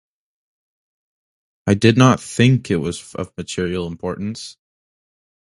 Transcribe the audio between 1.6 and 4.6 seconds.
I did not think it was of material importance.